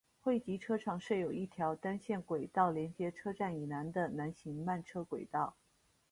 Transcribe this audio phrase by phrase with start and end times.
[0.19, 5.55] 汇集车厂设有一条单线轨道连接车站以南的南行慢车轨道。